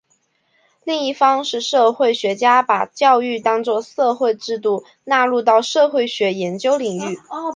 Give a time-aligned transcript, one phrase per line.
[0.83, 7.19] 另一方是社会学家把教育当作社会制度纳入到社会学研究领域。